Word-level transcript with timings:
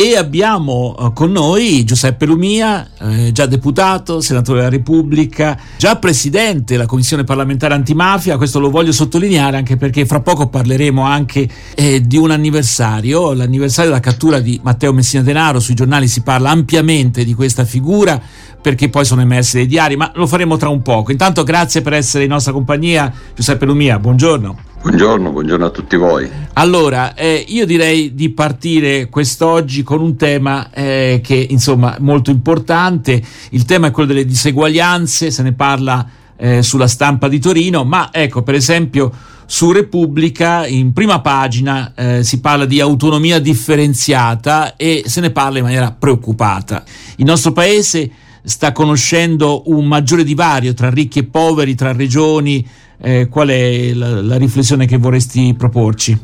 e 0.00 0.16
abbiamo 0.16 0.96
eh, 0.98 1.10
con 1.12 1.30
noi 1.30 1.84
Giuseppe 1.84 2.24
Lumia, 2.24 2.88
eh, 2.98 3.32
già 3.32 3.44
deputato, 3.44 4.22
senatore 4.22 4.60
della 4.60 4.70
Repubblica, 4.70 5.60
già 5.76 5.96
presidente 5.96 6.72
della 6.72 6.86
Commissione 6.86 7.22
parlamentare 7.22 7.74
antimafia, 7.74 8.38
questo 8.38 8.60
lo 8.60 8.70
voglio 8.70 8.92
sottolineare 8.92 9.58
anche 9.58 9.76
perché 9.76 10.06
fra 10.06 10.20
poco 10.20 10.48
parleremo 10.48 11.02
anche 11.02 11.46
eh, 11.74 12.00
di 12.00 12.16
un 12.16 12.30
anniversario, 12.30 13.34
l'anniversario 13.34 13.90
della 13.90 14.02
cattura 14.02 14.40
di 14.40 14.58
Matteo 14.62 14.94
Messina 14.94 15.22
Denaro, 15.22 15.60
sui 15.60 15.74
giornali 15.74 16.08
si 16.08 16.22
parla 16.22 16.48
ampiamente 16.48 17.22
di 17.22 17.34
questa 17.34 17.66
figura 17.66 18.18
perché 18.60 18.88
poi 18.88 19.04
sono 19.04 19.20
emersi 19.20 19.56
dei 19.56 19.66
diari, 19.66 19.96
ma 19.96 20.10
lo 20.14 20.26
faremo 20.26 20.56
tra 20.56 20.68
un 20.68 20.82
poco. 20.82 21.12
Intanto 21.12 21.42
grazie 21.44 21.82
per 21.82 21.94
essere 21.94 22.24
in 22.24 22.30
nostra 22.30 22.52
compagnia, 22.52 23.12
Giuseppe 23.34 23.64
Lumia, 23.64 23.98
buongiorno. 23.98 24.68
Buongiorno, 24.82 25.30
buongiorno 25.30 25.66
a 25.66 25.70
tutti 25.70 25.96
voi. 25.96 26.26
Allora, 26.54 27.14
eh, 27.14 27.44
io 27.48 27.66
direi 27.66 28.14
di 28.14 28.30
partire 28.30 29.10
quest'oggi 29.10 29.82
con 29.82 30.00
un 30.00 30.16
tema 30.16 30.70
eh, 30.72 31.20
che 31.22 31.46
insomma 31.50 31.96
è 31.96 32.00
molto 32.00 32.30
importante. 32.30 33.22
Il 33.50 33.66
tema 33.66 33.88
è 33.88 33.90
quello 33.90 34.08
delle 34.08 34.24
diseguaglianze, 34.24 35.30
se 35.30 35.42
ne 35.42 35.52
parla 35.52 36.08
eh, 36.36 36.62
sulla 36.62 36.86
stampa 36.86 37.28
di 37.28 37.38
Torino, 37.38 37.84
ma 37.84 38.08
ecco, 38.10 38.42
per 38.42 38.54
esempio, 38.54 39.12
su 39.44 39.70
Repubblica 39.70 40.66
in 40.66 40.92
prima 40.94 41.20
pagina 41.20 41.92
eh, 41.94 42.24
si 42.24 42.40
parla 42.40 42.64
di 42.64 42.80
autonomia 42.80 43.38
differenziata 43.38 44.76
e 44.76 45.02
se 45.06 45.20
ne 45.20 45.30
parla 45.30 45.58
in 45.58 45.64
maniera 45.64 45.90
preoccupata. 45.92 46.84
Il 47.16 47.26
nostro 47.26 47.52
paese 47.52 48.10
sta 48.42 48.72
conoscendo 48.72 49.62
un 49.66 49.86
maggiore 49.86 50.24
divario 50.24 50.74
tra 50.74 50.90
ricchi 50.90 51.20
e 51.20 51.24
poveri, 51.24 51.74
tra 51.74 51.92
regioni 51.92 52.66
eh, 52.98 53.28
qual 53.28 53.48
è 53.48 53.92
la, 53.94 54.20
la 54.20 54.36
riflessione 54.36 54.86
che 54.86 54.98
vorresti 54.98 55.54
proporci? 55.56 56.18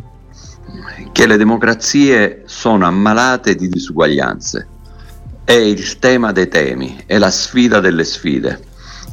Che 1.13 1.27
le 1.27 1.37
democrazie 1.37 2.43
sono 2.45 2.87
ammalate 2.87 3.55
di 3.55 3.69
disuguaglianze. 3.69 4.69
È 5.45 5.53
il 5.53 5.99
tema 5.99 6.33
dei 6.33 6.49
temi, 6.49 7.03
è 7.07 7.19
la 7.19 7.31
sfida 7.31 7.81
delle 7.81 8.05
sfide. 8.05 8.61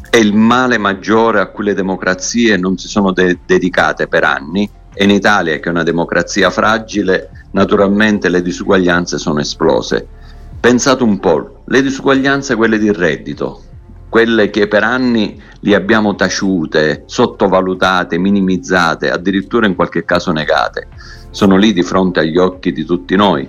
È 0.10 0.18
il 0.18 0.34
male 0.34 0.78
maggiore 0.78 1.40
a 1.40 1.48
cui 1.48 1.64
le 1.64 1.74
democrazie 1.74 2.58
non 2.58 2.78
si 2.78 2.88
sono 2.88 3.14
de- 3.14 3.40
dedicate 3.46 4.08
per 4.08 4.24
anni 4.24 4.70
e 4.94 5.06
in 5.06 5.10
Italia, 5.10 5.58
che 5.58 5.70
è 5.70 5.72
una 5.72 5.84
democrazia 5.84 6.50
fragile, 6.50 7.48
naturalmente 7.52 8.30
le 8.30 8.42
disuguaglianze 8.42 9.18
sono 9.18 9.40
esplose. 9.40 10.08
Pensate 10.64 11.04
un 11.04 11.20
po', 11.20 11.64
le 11.66 11.82
disuguaglianze 11.82 12.56
quelle 12.56 12.78
di 12.78 12.90
reddito, 12.90 13.64
quelle 14.08 14.50
che 14.50 14.70
per 14.70 14.82
anni 14.82 15.38
li 15.60 15.74
abbiamo 15.74 16.16
taciute, 16.16 17.04
sottovalutate, 17.06 18.18
minimizzate, 18.18 19.12
addirittura 19.12 19.68
in 19.68 19.76
qualche 19.76 20.06
caso 20.06 20.32
negate. 20.32 20.88
Sono 21.32 21.58
lì 21.58 21.74
di 21.74 21.84
fronte 21.84 22.22
agli 22.22 22.38
occhi 22.38 22.72
di 22.72 22.86
tutti 22.86 23.18
noi. 23.18 23.46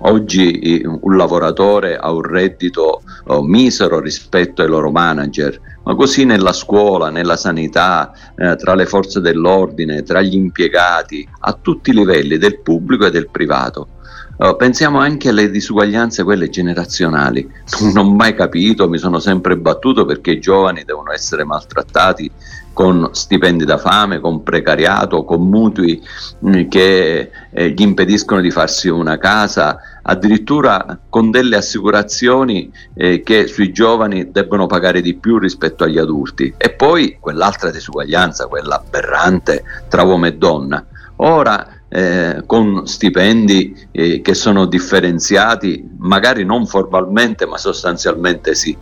Oggi 0.00 0.82
un 0.84 1.16
lavoratore 1.16 1.96
ha 1.96 2.10
un 2.10 2.22
reddito 2.22 3.02
oh, 3.26 3.42
misero 3.44 4.00
rispetto 4.00 4.60
ai 4.60 4.68
loro 4.68 4.90
manager, 4.90 5.60
ma 5.84 5.94
così 5.94 6.24
nella 6.24 6.52
scuola, 6.52 7.08
nella 7.08 7.36
sanità, 7.36 8.12
eh, 8.34 8.56
tra 8.56 8.74
le 8.74 8.86
forze 8.86 9.20
dell'ordine, 9.20 10.02
tra 10.02 10.20
gli 10.22 10.34
impiegati, 10.34 11.24
a 11.38 11.52
tutti 11.52 11.90
i 11.90 11.94
livelli 11.94 12.36
del 12.36 12.58
pubblico 12.62 13.06
e 13.06 13.10
del 13.12 13.30
privato. 13.30 13.90
Uh, 14.38 14.54
pensiamo 14.54 15.00
anche 15.00 15.30
alle 15.30 15.50
disuguaglianze, 15.50 16.22
quelle 16.22 16.48
generazionali. 16.48 17.50
Non 17.80 17.96
ho 17.96 18.04
mai 18.04 18.36
capito, 18.36 18.88
mi 18.88 18.98
sono 18.98 19.18
sempre 19.18 19.56
battuto 19.56 20.04
perché 20.04 20.30
i 20.30 20.40
giovani 20.40 20.84
devono 20.84 21.10
essere 21.10 21.42
maltrattati 21.42 22.30
con 22.72 23.08
stipendi 23.10 23.64
da 23.64 23.78
fame, 23.78 24.20
con 24.20 24.44
precariato, 24.44 25.24
con 25.24 25.48
mutui 25.48 26.00
mm, 26.46 26.68
che 26.68 27.30
eh, 27.50 27.70
gli 27.70 27.82
impediscono 27.82 28.40
di 28.40 28.52
farsi 28.52 28.88
una 28.88 29.18
casa, 29.18 29.80
addirittura 30.02 31.00
con 31.08 31.32
delle 31.32 31.56
assicurazioni 31.56 32.70
eh, 32.94 33.22
che 33.22 33.48
sui 33.48 33.72
giovani 33.72 34.30
debbono 34.30 34.66
pagare 34.66 35.00
di 35.00 35.14
più 35.16 35.38
rispetto 35.38 35.82
agli 35.82 35.98
adulti. 35.98 36.54
E 36.56 36.70
poi 36.70 37.16
quell'altra 37.18 37.72
disuguaglianza, 37.72 38.46
quella 38.46 38.76
aberrante 38.76 39.64
tra 39.88 40.04
uomo 40.04 40.26
e 40.26 40.36
donna. 40.36 40.86
Ora 41.16 41.77
eh, 41.88 42.42
con 42.46 42.86
stipendi 42.86 43.88
eh, 43.90 44.20
che 44.20 44.34
sono 44.34 44.66
differenziati, 44.66 45.88
magari 45.98 46.44
non 46.44 46.66
formalmente, 46.66 47.46
ma 47.46 47.56
sostanzialmente 47.56 48.54
sì. 48.54 48.76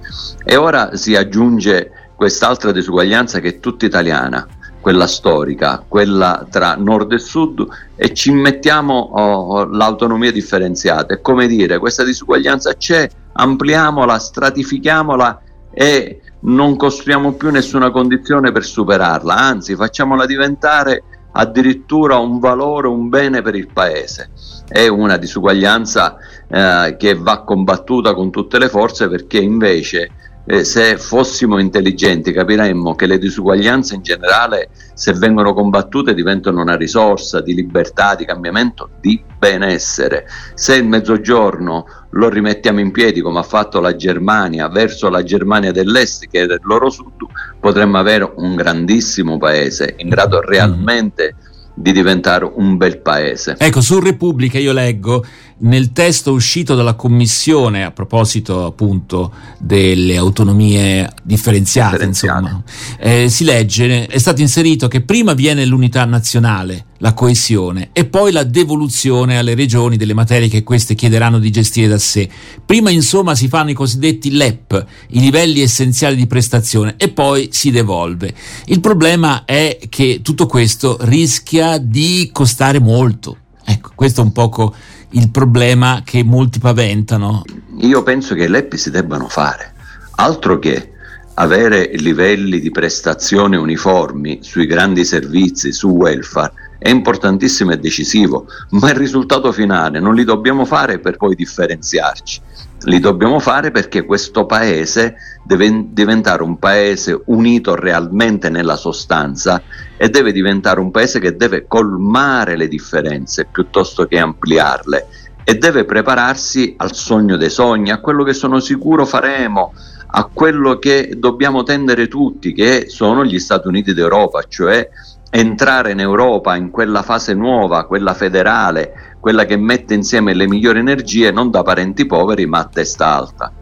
E 0.45 0.57
ora 0.57 0.97
si 0.97 1.15
aggiunge 1.15 1.91
quest'altra 2.17 2.73
disuguaglianza 2.73 3.41
che 3.41 3.49
è 3.49 3.61
tutta 3.61 3.87
italiana, 3.87 4.47
quella 4.81 5.07
storica, 5.07 5.85
quella 5.87 6.47
tra 6.51 6.75
nord 6.77 7.13
e 7.13 7.19
sud, 7.19 7.67
e 7.95 8.13
ci 8.15 8.33
mettiamo 8.33 8.95
oh, 8.95 9.65
l'autonomia 9.65 10.33
differenziata. 10.33 11.15
È 11.15 11.21
come 11.21 11.47
dire, 11.47 11.79
questa 11.79 12.05
disuguaglianza 12.05 12.75
c'è, 12.75 13.09
ampliamola, 13.33 14.19
stratifichiamola 14.19 15.41
e 15.73 16.21
non 16.41 16.77
costruiamo 16.77 17.33
più 17.33 17.51
nessuna 17.51 17.91
condizione 17.91 18.53
per 18.53 18.65
superarla, 18.65 19.35
anzi 19.35 19.75
facciamola 19.75 20.27
diventare 20.27 21.03
addirittura 21.37 22.17
un 22.17 22.39
valore, 22.39 22.89
un 22.89 23.09
bene 23.09 23.43
per 23.43 23.55
il 23.55 23.69
paese. 23.73 24.31
È 24.67 24.87
una 24.89 25.17
disuguaglianza 25.17 26.17
eh, 26.49 26.97
che 26.99 27.15
va 27.15 27.43
combattuta 27.43 28.15
con 28.15 28.31
tutte 28.31 28.59
le 28.59 28.69
forze 28.69 29.09
perché 29.09 29.39
invece 29.39 30.11
eh, 30.47 30.65
se 30.65 30.97
fossimo 30.97 31.59
intelligenti 31.59 32.33
capiremmo 32.33 32.95
che 32.95 33.07
le 33.07 33.19
disuguaglianze 33.19 33.97
in 33.97 34.03
generale, 34.03 34.69
se 34.95 35.13
vengono 35.13 35.53
combattute, 35.53 36.15
diventano 36.15 36.61
una 36.61 36.77
risorsa 36.77 37.41
di 37.41 37.53
libertà, 37.53 38.15
di 38.15 38.25
cambiamento, 38.25 38.91
di 39.01 39.23
benessere. 39.39 40.27
Se 40.55 40.77
il 40.77 40.87
mezzogiorno 40.87 41.87
lo 42.11 42.29
rimettiamo 42.29 42.81
in 42.81 42.93
piedi 42.93 43.21
come 43.21 43.41
ha 43.41 43.43
fatto 43.43 43.81
la 43.81 43.97
Germania 43.97 44.69
verso 44.69 45.09
la 45.09 45.25
Germania 45.25 45.73
dell'est 45.73 46.27
che 46.29 46.43
è 46.43 46.47
del 46.47 46.61
loro 46.63 46.91
sud, 46.91 47.27
potremmo 47.59 47.99
avere 47.99 48.33
un 48.37 48.55
grandissimo 48.55 49.39
paese 49.39 49.95
in 49.99 50.09
grado 50.09 50.39
mm-hmm. 50.39 50.49
realmente 50.49 51.35
di 51.79 51.93
diventare 51.93 52.51
un 52.55 52.79
bel 52.79 53.01
paese. 53.01 53.57
Ecco, 53.59 53.83
su 53.83 54.01
Repubblica 54.01 54.59
io 54.59 54.73
leggo 54.73 55.23
nel 55.59 55.93
testo 55.93 56.33
uscito 56.33 56.75
dalla 56.75 56.95
Commissione 56.95 57.85
a 57.85 57.91
proposito 57.91 58.67
appunto 58.67 59.33
delle 59.59 60.17
autonomie 60.17 61.11
differenziate, 61.23 61.93
differenziate. 61.93 62.63
Eh, 62.99 63.29
si 63.31 63.45
legge, 63.45 64.07
è 64.07 64.19
stato 64.19 64.43
inserito 64.43 64.87
che 64.89 65.01
prima 65.01 65.33
viene 65.33 65.65
l'unità 65.65 66.05
nazionale, 66.05 66.87
la 66.99 67.15
coesione 67.15 67.91
e 67.93 68.05
poi 68.05 68.33
la 68.33 68.45
devoluzione 68.45 69.39
alle 69.39 69.55
regioni 69.55 69.97
delle 69.97 70.15
materie 70.15 70.49
che 70.49 70.63
queste 70.63 70.95
chiederanno 70.95 71.39
di 71.39 71.51
gestire 71.51 71.89
da 71.89 71.99
sé. 71.99 72.29
Prima 72.65 72.91
insomma 72.91 73.35
si 73.35 73.49
fanno 73.49 73.71
i 73.71 73.75
cosiddetti 73.75 74.33
LEP, 74.33 74.87
i 75.11 75.21
livelli 75.21 75.61
essenziali 75.61 76.17
di 76.17 76.27
prestazione 76.27 76.95
e 76.99 77.09
poi 77.09 77.49
si 77.51 77.71
devolve. 77.71 78.35
Il 78.67 78.81
problema 78.81 79.45
è 79.47 79.79
che 79.89 80.21
tutto 80.23 80.47
questo 80.47 80.99
rischia 81.01 81.79
di 81.79 82.29
costare 82.31 82.79
molto. 82.79 83.39
Ecco, 83.69 83.91
questo 83.97 84.21
è 84.21 84.25
un 84.25 84.33
poco 84.33 84.75
il 85.17 85.31
problema 85.31 86.03
che 86.05 86.23
molti 86.23 86.59
paventano? 86.59 87.43
Io 87.79 88.03
penso 88.03 88.35
che 88.35 88.49
le 88.49 88.59
EPI 88.59 88.77
si 88.77 88.91
debbano 88.91 89.29
fare, 89.29 89.73
altro 90.17 90.59
che 90.59 90.93
avere 91.35 91.91
livelli 91.95 92.61
di 92.61 92.71
prestazione 92.71 93.57
uniformi 93.57 94.41
sui 94.43 94.67
grandi 94.67 95.05
servizi, 95.05 95.73
su 95.73 95.89
welfare, 95.89 96.53
è 96.79 96.91
importantissimo 96.91 97.73
e 97.73 97.79
decisivo, 97.79 98.47
ma 98.71 98.91
il 98.91 98.97
risultato 98.97 99.53
finale 99.53 100.01
non 100.01 100.15
li 100.15 100.25
dobbiamo 100.25 100.67
fare 100.67 100.99
per 100.99 101.17
poi 101.17 101.35
differenziarci, 101.35 102.41
li 102.85 103.01
dobbiamo 103.01 103.39
fare 103.39 103.71
perché 103.71 104.05
questo 104.05 104.47
paese 104.47 105.17
deve 105.43 105.87
diventare 105.89 106.43
un 106.43 106.59
paese 106.59 107.21
unito 107.27 107.75
realmente 107.75 108.51
nella 108.51 108.77
sostanza 108.77 109.63
e 109.97 110.09
deve 110.09 110.33
diventare 110.33 110.81
un 110.81 110.91
paese 110.91 111.19
che 111.19 111.37
deve 111.37 111.67
colmare 111.67 112.57
le 112.57 112.69
differenze 112.69 113.47
piuttosto 113.51 114.07
che 114.07 114.19
ampliarle 114.19 115.07
e 115.43 115.57
deve 115.57 115.85
prepararsi 115.85 116.75
al 116.77 116.93
sogno 116.93 117.37
dei 117.37 117.51
sogni, 117.51 117.93
a 117.93 118.01
quello 118.01 118.25
che 118.25 118.33
sono 118.33 118.59
sicuro 118.59 119.07
faremo, 119.07 119.73
a 120.09 120.29
quello 120.33 120.79
che 120.79 121.15
dobbiamo 121.17 121.63
tendere 121.63 122.09
tutti, 122.09 122.53
che 122.53 122.87
sono 122.89 123.25
gli 123.25 123.39
Stati 123.39 123.69
Uniti 123.69 123.95
d'Europa, 123.95 124.43
cioè 124.49 124.89
entrare 125.31 125.93
in 125.93 126.01
Europa 126.01 126.57
in 126.57 126.71
quella 126.71 127.03
fase 127.03 127.35
nuova, 127.35 127.87
quella 127.87 128.15
federale, 128.15 129.17
quella 129.21 129.45
che 129.45 129.57
mette 129.57 129.95
insieme 129.95 130.35
le 130.35 130.49
migliori 130.49 130.79
energie 130.79 131.31
non 131.31 131.51
da 131.51 131.63
parenti 131.63 132.07
poveri 132.07 132.47
ma 132.47 132.59
a 132.59 132.65
testa 132.65 133.15
alta. 133.15 133.53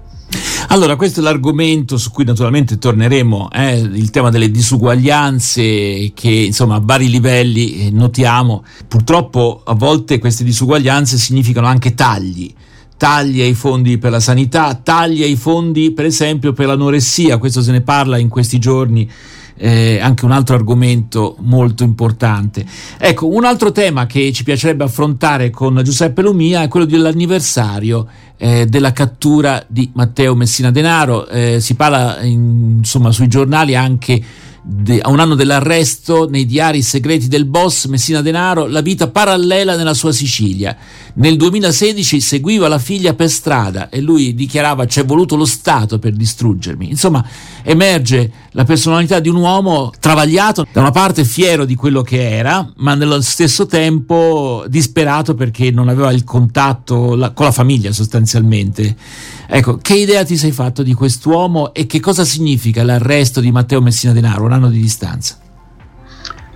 Allora, 0.69 0.97
questo 0.97 1.21
è 1.21 1.23
l'argomento 1.23 1.97
su 1.97 2.11
cui 2.11 2.25
naturalmente 2.25 2.79
torneremo, 2.79 3.51
eh, 3.53 3.79
il 3.79 4.11
tema 4.11 4.31
delle 4.31 4.51
disuguaglianze 4.51 6.13
che 6.15 6.31
insomma 6.31 6.77
a 6.77 6.81
vari 6.83 7.09
livelli 7.09 7.87
eh, 7.87 7.91
notiamo. 7.91 8.65
Purtroppo 8.89 9.63
a 9.65 9.75
volte 9.75 10.19
queste 10.19 10.43
disuguaglianze 10.43 11.19
significano 11.19 11.67
anche 11.67 11.95
tagli 11.95 12.53
tagli 12.97 13.41
ai 13.41 13.55
fondi 13.55 13.99
per 13.99 14.13
la 14.13 14.21
sanità, 14.21 14.75
tagli 14.75 15.23
ai 15.23 15.37
fondi 15.37 15.91
per 15.91 16.05
esempio 16.07 16.53
per 16.53 16.67
l'anoressia, 16.67 17.39
questo 17.39 17.61
se 17.61 17.73
ne 17.73 17.83
parla 17.83 18.19
in 18.19 18.29
questi 18.29 18.59
giorni 18.59 19.11
eh, 19.57 19.99
anche 20.01 20.25
un 20.25 20.33
altro 20.33 20.55
argomento 20.55 21.37
molto 21.41 21.85
importante. 21.85 22.65
Ecco, 22.99 23.29
un 23.29 23.45
altro 23.45 23.73
tema 23.73 24.07
che 24.07 24.33
ci 24.33 24.45
piacerebbe 24.45 24.85
affrontare 24.85 25.51
con 25.51 25.81
Giuseppe 25.83 26.23
Lumia 26.23 26.63
è 26.63 26.69
quello 26.69 26.87
dell'anniversario 26.87 28.07
eh, 28.37 28.67
della 28.67 28.93
cattura 28.93 29.65
di 29.67 29.91
Matteo 29.95 30.35
Messina 30.35 30.71
Denaro. 30.71 31.29
Eh, 31.29 31.61
si 31.61 31.75
parla 31.75 32.21
in, 32.23 32.77
insomma 32.79 33.11
sui 33.13 33.29
giornali 33.29 33.75
anche 33.75 34.23
de, 34.67 34.99
a 35.01 35.11
un 35.11 35.21
anno 35.21 35.35
dell'arresto 35.35 36.27
nei 36.29 36.47
diari 36.47 36.81
segreti 36.81 37.29
del 37.29 37.45
boss 37.45 37.85
Messina 37.85 38.23
Denaro 38.23 38.67
la 38.67 38.81
vita 38.81 39.09
parallela 39.09 39.77
nella 39.77 39.93
sua 39.93 40.11
Sicilia. 40.11 40.75
Nel 41.17 41.37
2016 41.37 42.21
seguiva 42.21 42.67
la 42.67 42.79
figlia 42.79 43.15
per 43.15 43.29
strada 43.29 43.91
e 43.91 44.01
lui 44.01 44.35
dichiarava 44.35 44.87
c'è 44.87 45.05
voluto 45.05 45.37
lo 45.37 45.45
Stato 45.45 45.99
per 45.99 46.13
distruggermi. 46.13 46.89
Insomma, 46.89 47.25
emerge 47.63 48.33
la 48.53 48.65
personalità 48.65 49.21
di 49.21 49.29
un 49.29 49.37
uomo 49.37 49.93
travagliato, 50.01 50.67
da 50.73 50.81
una 50.81 50.91
parte 50.91 51.25
fiero 51.25 51.65
di 51.65 51.75
quello 51.75 52.03
che 52.03 52.31
era, 52.31 52.67
ma 52.77 52.95
nello 52.95 53.21
stesso 53.21 53.67
tempo 53.67 54.65
disperato 54.69 55.35
perché 55.35 55.71
non 55.71 55.89
aveva 55.89 56.11
il 56.11 56.25
contatto 56.25 57.15
la, 57.15 57.31
con 57.31 57.47
la 57.47 57.53
famiglia 57.53 57.93
sostanzialmente. 57.93 58.97
Ecco, 59.57 59.79
che 59.81 59.95
idea 59.95 60.25
ti 60.25 60.37
sei 60.37 60.51
fatto 60.51 60.83
di 60.83 60.95
quest'uomo 60.95 61.75
e 61.75 61.87
che 61.87 62.01
cosa 62.01 62.25
significa 62.25 62.83
l'arresto 62.83 63.39
di 63.39 63.53
Matteo 63.53 63.81
Messina 63.81 64.13
Denaro, 64.13 64.43
un 64.43 64.53
anno 64.53 64.69
di 64.69 64.81
distanza? 64.81 65.39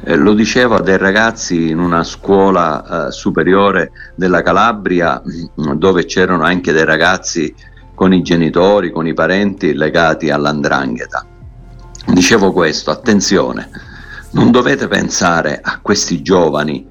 Eh, 0.03 0.17
lo 0.17 0.35
dicevo 0.35 0.75
a 0.75 0.81
dei 0.81 0.99
ragazzi 0.99 1.69
in 1.69 1.79
una 1.79 2.03
scuola 2.03 3.07
eh, 3.07 3.13
superiore 3.13 3.93
della 4.17 4.43
Calabria 4.43 5.23
mm, 5.23 5.75
dove 5.75 6.07
c'erano 6.07 6.43
anche 6.43 6.73
dei 6.73 6.85
ragazzi 6.85 7.55
con 7.95 8.13
i 8.13 8.21
genitori, 8.21 8.91
con 8.91 9.07
i 9.07 9.15
parenti 9.15 9.75
legati 9.75 10.31
all'andrangheta. 10.31 11.25
Dicevo 12.05 12.51
questo, 12.51 12.91
attenzione, 12.91 13.71
non 14.33 14.51
dovete 14.51 14.89
pensare 14.89 15.61
a 15.63 15.79
questi 15.81 16.21
giovani 16.21 16.85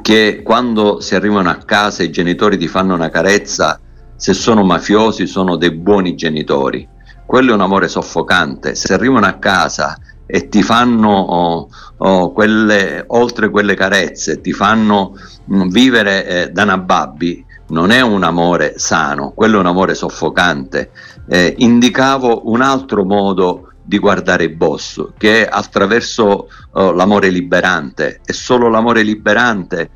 che 0.00 0.40
quando 0.42 1.00
si 1.00 1.14
arrivano 1.14 1.50
a 1.50 1.56
casa 1.56 2.02
i 2.02 2.10
genitori 2.10 2.56
ti 2.56 2.68
fanno 2.68 2.94
una 2.94 3.10
carezza 3.10 3.78
se 4.22 4.34
sono 4.34 4.62
mafiosi 4.62 5.26
sono 5.26 5.56
dei 5.56 5.72
buoni 5.72 6.14
genitori. 6.14 6.86
Quello 7.26 7.50
è 7.50 7.54
un 7.54 7.60
amore 7.60 7.88
soffocante. 7.88 8.76
Se 8.76 8.94
arrivano 8.94 9.26
a 9.26 9.32
casa 9.32 9.98
e 10.24 10.48
ti 10.48 10.62
fanno 10.62 11.10
oh, 11.10 11.68
oh, 11.96 12.30
quelle, 12.30 13.02
oltre 13.08 13.50
quelle 13.50 13.74
carezze, 13.74 14.40
ti 14.40 14.52
fanno 14.52 15.14
mh, 15.46 15.56
mm, 15.56 15.68
vivere 15.70 16.26
eh, 16.26 16.48
da 16.52 16.62
nababbi, 16.62 17.44
non 17.70 17.90
è 17.90 18.00
un 18.00 18.22
amore 18.22 18.74
sano, 18.76 19.32
quello 19.32 19.56
è 19.56 19.58
un 19.58 19.66
amore 19.66 19.96
soffocante. 19.96 20.92
Eh, 21.26 21.56
indicavo 21.58 22.42
un 22.44 22.60
altro 22.60 23.04
modo 23.04 23.72
di 23.82 23.98
guardare 23.98 24.44
il 24.44 24.54
boss, 24.54 25.04
che 25.18 25.44
è 25.44 25.48
attraverso 25.50 26.48
oh, 26.70 26.92
l'amore 26.92 27.28
liberante. 27.28 28.20
È 28.24 28.30
solo 28.30 28.68
l'amore 28.68 29.02
liberante 29.02 29.90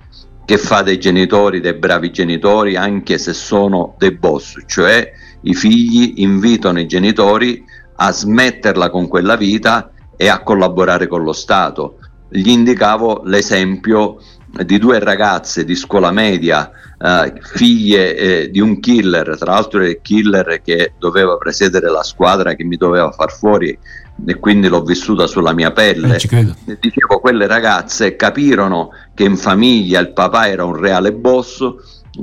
che 0.46 0.58
fa 0.58 0.82
dei 0.82 0.98
genitori, 0.98 1.60
dei 1.60 1.74
bravi 1.74 2.12
genitori, 2.12 2.76
anche 2.76 3.18
se 3.18 3.32
sono 3.32 3.96
dei 3.98 4.12
boss, 4.12 4.54
cioè 4.66 5.12
i 5.42 5.54
figli 5.54 6.14
invitano 6.22 6.78
i 6.78 6.86
genitori 6.86 7.64
a 7.96 8.12
smetterla 8.12 8.88
con 8.88 9.08
quella 9.08 9.36
vita 9.36 9.90
e 10.16 10.28
a 10.28 10.42
collaborare 10.42 11.08
con 11.08 11.24
lo 11.24 11.32
Stato. 11.32 11.98
Gli 12.28 12.48
indicavo 12.48 13.22
l'esempio 13.24 14.18
di 14.64 14.78
due 14.78 15.00
ragazze 15.00 15.64
di 15.64 15.74
scuola 15.74 16.12
media, 16.12 16.70
eh, 16.98 17.32
figlie 17.40 18.16
eh, 18.16 18.50
di 18.50 18.60
un 18.60 18.78
killer, 18.78 19.36
tra 19.36 19.52
l'altro 19.52 19.84
il 19.84 19.98
killer 20.00 20.60
che 20.62 20.92
doveva 20.98 21.36
presiedere 21.36 21.90
la 21.90 22.02
squadra 22.04 22.54
che 22.54 22.64
mi 22.64 22.76
doveva 22.76 23.10
far 23.10 23.32
fuori 23.32 23.76
e 24.24 24.38
quindi 24.38 24.68
l'ho 24.68 24.82
vissuta 24.82 25.26
sulla 25.26 25.52
mia 25.52 25.72
pelle. 25.72 26.16
Eh, 26.66 26.78
Dicevo, 26.80 27.20
quelle 27.20 27.46
ragazze 27.46 28.16
capirono 28.16 28.90
che 29.16 29.24
in 29.24 29.38
famiglia 29.38 29.98
il 29.98 30.12
papà 30.12 30.46
era 30.46 30.64
un 30.64 30.76
reale 30.76 31.10
boss, 31.10 31.64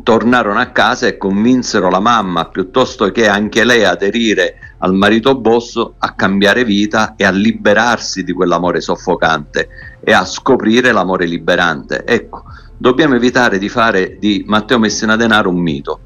tornarono 0.04 0.60
a 0.60 0.68
casa 0.68 1.07
e 1.07 1.18
convinsero 1.18 1.90
la 1.90 2.00
mamma, 2.00 2.45
piuttosto 2.45 3.12
che 3.12 3.28
anche 3.28 3.63
lei 3.63 3.84
aderire 3.84 4.75
al 4.78 4.94
marito 4.94 5.36
boss, 5.36 5.75
a 5.98 6.13
cambiare 6.13 6.63
vita 6.63 7.16
e 7.16 7.25
a 7.25 7.31
liberarsi 7.31 8.24
di 8.24 8.31
quell'amore 8.31 8.80
soffocante 8.80 9.68
e 10.04 10.13
a 10.13 10.24
scoprire 10.24 10.92
l'amore 10.92 11.25
liberante. 11.25 12.06
Ecco, 12.06 12.44
dobbiamo 12.78 13.16
evitare 13.16 13.57
di 13.57 13.69
fare 13.69 14.18
di 14.19 14.44
Matteo 14.46 14.78
Messina 14.78 15.16
Denaro 15.16 15.50
un 15.50 15.60
mito 15.60 16.00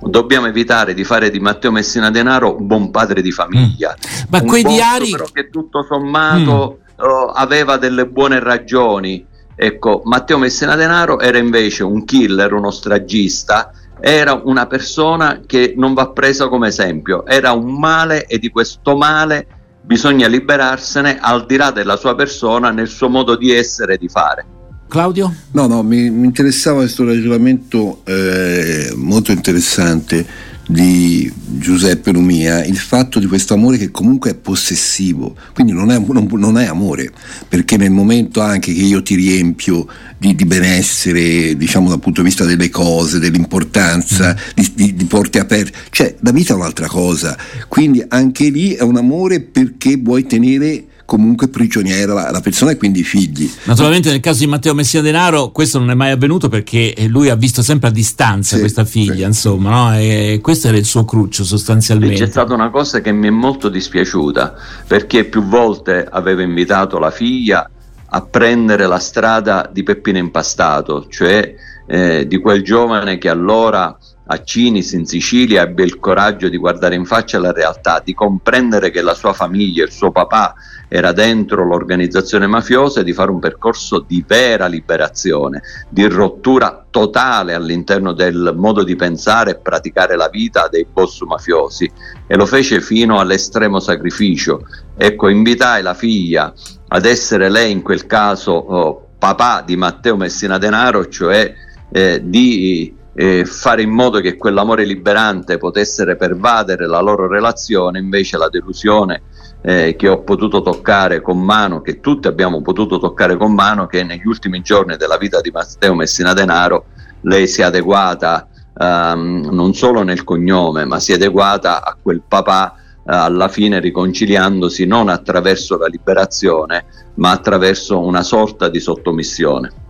dobbiamo 0.00 0.46
evitare 0.46 0.94
di 0.94 1.04
fare 1.04 1.30
di 1.30 1.40
Matteo 1.40 1.72
Messina 1.72 2.10
Denaro 2.10 2.56
un 2.58 2.66
buon 2.66 2.90
padre 2.90 3.22
di 3.22 3.32
famiglia. 3.32 3.96
Mm. 3.96 4.24
Ma 4.28 4.38
un 4.40 4.46
quei 4.46 4.62
diari 4.62 5.10
però 5.10 5.24
che 5.32 5.48
tutto 5.48 5.82
sommato 5.82 6.80
mm. 6.80 7.04
uh, 7.04 7.32
aveva 7.34 7.78
delle 7.78 8.06
buone 8.06 8.38
ragioni. 8.38 9.26
Ecco, 9.56 10.02
Matteo 10.04 10.36
Messina 10.36 10.76
Denaro 10.76 11.18
era 11.18 11.38
invece 11.38 11.82
un 11.82 12.04
killer, 12.04 12.52
uno 12.52 12.70
stragista, 12.70 13.72
era 13.98 14.40
una 14.44 14.66
persona 14.66 15.40
che 15.46 15.72
non 15.76 15.94
va 15.94 16.10
presa 16.10 16.48
come 16.48 16.68
esempio, 16.68 17.24
era 17.24 17.52
un 17.52 17.72
male 17.78 18.26
e 18.26 18.38
di 18.38 18.50
questo 18.50 18.96
male 18.96 19.46
bisogna 19.80 20.26
liberarsene 20.26 21.18
al 21.18 21.46
di 21.46 21.56
là 21.56 21.70
della 21.70 21.96
sua 21.96 22.14
persona 22.14 22.70
nel 22.70 22.88
suo 22.88 23.08
modo 23.08 23.36
di 23.36 23.52
essere 23.52 23.94
e 23.94 23.98
di 23.98 24.08
fare. 24.08 24.44
Claudio? 24.88 25.32
No, 25.52 25.66
no, 25.66 25.82
mi, 25.82 26.10
mi 26.10 26.26
interessava 26.26 26.80
questo 26.80 27.04
ragionamento 27.04 28.02
eh, 28.04 28.92
molto 28.94 29.32
interessante 29.32 30.24
di 30.66 31.32
Giuseppe 31.58 32.10
Lumia 32.10 32.64
il 32.64 32.76
fatto 32.76 33.20
di 33.20 33.26
questo 33.26 33.54
amore 33.54 33.78
che 33.78 33.90
comunque 33.90 34.30
è 34.30 34.34
possessivo, 34.34 35.36
quindi 35.54 35.72
non 35.72 35.90
è, 35.90 35.98
non, 35.98 36.28
non 36.32 36.58
è 36.58 36.66
amore, 36.66 37.12
perché 37.48 37.76
nel 37.76 37.92
momento 37.92 38.40
anche 38.40 38.72
che 38.72 38.80
io 38.80 39.02
ti 39.02 39.14
riempio 39.14 39.86
di, 40.18 40.34
di, 40.34 40.44
benessere, 40.44 41.56
diciamo 41.56 41.88
dal 41.88 42.00
punto 42.00 42.20
di 42.20 42.28
vista 42.28 42.44
delle 42.44 42.68
cose, 42.68 43.18
dell'importanza, 43.18 44.34
mm. 44.34 44.52
di, 44.54 44.72
di, 44.74 44.94
di 44.94 45.04
porte 45.04 45.38
aperte, 45.38 45.72
cioè 45.90 46.16
la 46.20 46.32
vita 46.32 46.52
è 46.52 46.56
un'altra 46.56 46.88
cosa, 46.88 47.36
quindi 47.68 48.04
anche 48.08 48.48
lì 48.48 48.72
è 48.72 48.82
un 48.82 48.96
amore 48.96 49.40
perché 49.40 49.96
vuoi 49.96 50.26
tenere 50.26 50.84
comunque 51.06 51.48
prigioniera 51.48 52.12
la, 52.12 52.30
la, 52.30 52.40
persona 52.40 52.72
e 52.72 52.76
quindi 52.76 53.00
i 53.00 53.04
figli. 53.04 53.50
Naturalmente 53.64 54.10
nel 54.10 54.20
caso 54.20 54.40
di 54.40 54.46
Matteo 54.46 54.74
Messia 54.74 55.00
Denaro 55.00 55.50
questo 55.50 55.78
non 55.78 55.90
è 55.90 55.94
mai 55.94 56.10
avvenuto 56.10 56.50
perché 56.50 56.94
lui 57.08 57.30
ha 57.30 57.36
visto 57.36 57.62
sempre 57.62 57.88
a 57.88 57.90
distanza 57.90 58.56
sì, 58.56 58.60
questa 58.60 58.84
figlia, 58.84 59.14
sì. 59.14 59.22
insomma, 59.22 59.70
no? 59.70 59.96
e 59.96 60.40
questo 60.42 60.68
era 60.68 60.76
il 60.76 60.84
suo 60.84 61.04
cruccio 61.06 61.44
sostanzialmente. 61.44 62.16
C'è 62.16 62.30
stata 62.30 62.52
una 62.52 62.70
cosa 62.70 63.00
che 63.00 63.12
mi 63.12 63.28
è 63.28 63.30
molto 63.30 63.70
dispiaciuta 63.70 64.54
perché 64.86 65.24
più 65.24 65.44
volte 65.44 66.06
aveva 66.10 66.42
invitato 66.42 66.98
la 66.98 67.10
figlia 67.10 67.70
a 68.08 68.22
prendere 68.22 68.86
la 68.86 68.98
strada 68.98 69.68
di 69.72 69.82
Peppino 69.82 70.18
Impastato, 70.18 71.06
cioè 71.08 71.54
eh, 71.86 72.26
di 72.26 72.38
quel 72.38 72.62
giovane 72.62 73.18
che 73.18 73.28
allora 73.28 73.96
a 74.28 74.42
Cinis 74.42 74.92
in 74.92 75.06
Sicilia 75.06 75.62
ebbe 75.62 75.84
il 75.84 75.98
coraggio 75.98 76.48
di 76.48 76.56
guardare 76.56 76.96
in 76.96 77.04
faccia 77.04 77.38
la 77.38 77.52
realtà, 77.52 78.02
di 78.04 78.14
comprendere 78.14 78.90
che 78.90 79.02
la 79.02 79.14
sua 79.14 79.32
famiglia, 79.32 79.84
il 79.84 79.92
suo 79.92 80.10
papà 80.10 80.54
era 80.88 81.12
dentro 81.12 81.64
l'organizzazione 81.64 82.46
mafiosa 82.46 83.00
e 83.00 83.04
di 83.04 83.12
fare 83.12 83.30
un 83.30 83.38
percorso 83.38 84.00
di 84.00 84.24
vera 84.26 84.66
liberazione, 84.66 85.62
di 85.88 86.06
rottura 86.06 86.84
totale 86.90 87.54
all'interno 87.54 88.12
del 88.12 88.52
modo 88.56 88.82
di 88.82 88.96
pensare 88.96 89.52
e 89.52 89.56
praticare 89.56 90.16
la 90.16 90.28
vita 90.28 90.68
dei 90.68 90.86
boss 90.90 91.22
mafiosi 91.22 91.90
e 92.26 92.36
lo 92.36 92.46
fece 92.46 92.80
fino 92.80 93.20
all'estremo 93.20 93.78
sacrificio. 93.78 94.66
Ecco, 94.96 95.28
invitai 95.28 95.82
la 95.82 95.94
figlia 95.94 96.52
ad 96.88 97.04
essere 97.04 97.48
lei 97.48 97.70
in 97.70 97.82
quel 97.82 98.06
caso 98.06 98.52
oh, 98.52 99.06
papà 99.18 99.62
di 99.64 99.76
Matteo 99.76 100.16
Messina 100.16 100.58
Denaro, 100.58 101.08
cioè 101.08 101.52
eh, 101.92 102.20
di 102.24 102.94
eh, 103.18 103.46
fare 103.46 103.80
in 103.80 103.90
modo 103.90 104.20
che 104.20 104.36
quell'amore 104.36 104.84
liberante 104.84 105.56
potesse 105.56 106.16
pervadere 106.16 106.86
la 106.86 107.00
loro 107.00 107.26
relazione, 107.26 107.98
invece 107.98 108.36
la 108.36 108.50
delusione 108.50 109.22
eh, 109.62 109.96
che 109.96 110.06
ho 110.06 110.20
potuto 110.20 110.60
toccare 110.60 111.22
con 111.22 111.40
mano, 111.42 111.80
che 111.80 112.00
tutti 112.00 112.28
abbiamo 112.28 112.60
potuto 112.60 112.98
toccare 112.98 113.38
con 113.38 113.54
mano, 113.54 113.86
che 113.86 114.04
negli 114.04 114.26
ultimi 114.26 114.60
giorni 114.60 114.96
della 114.96 115.16
vita 115.16 115.40
di 115.40 115.50
Matteo 115.50 115.94
Messina 115.94 116.34
Denaro 116.34 116.84
lei 117.22 117.48
si 117.48 117.62
è 117.62 117.64
adeguata 117.64 118.48
ehm, 118.78 119.48
non 119.50 119.72
solo 119.72 120.02
nel 120.02 120.22
cognome, 120.22 120.84
ma 120.84 121.00
si 121.00 121.12
è 121.12 121.14
adeguata 121.14 121.82
a 121.82 121.96
quel 122.00 122.20
papà 122.26 122.74
eh, 122.76 122.80
alla 123.04 123.48
fine 123.48 123.80
riconciliandosi 123.80 124.84
non 124.84 125.08
attraverso 125.08 125.78
la 125.78 125.86
liberazione, 125.86 126.84
ma 127.14 127.30
attraverso 127.30 127.98
una 127.98 128.22
sorta 128.22 128.68
di 128.68 128.78
sottomissione. 128.78 129.84